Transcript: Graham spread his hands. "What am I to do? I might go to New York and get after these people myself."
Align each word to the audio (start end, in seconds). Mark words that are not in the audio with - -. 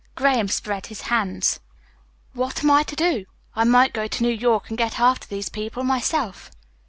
Graham 0.15 0.47
spread 0.47 0.87
his 0.87 1.01
hands. 1.13 1.59
"What 2.33 2.63
am 2.63 2.71
I 2.71 2.81
to 2.81 2.95
do? 2.95 3.27
I 3.55 3.65
might 3.65 3.93
go 3.93 4.07
to 4.07 4.23
New 4.23 4.33
York 4.33 4.69
and 4.69 4.75
get 4.79 4.99
after 4.99 5.27
these 5.27 5.49
people 5.49 5.83
myself." 5.83 6.49